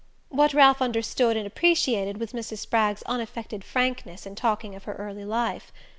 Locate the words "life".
5.25-5.71